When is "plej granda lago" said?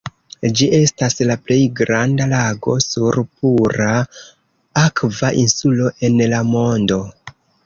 1.49-2.77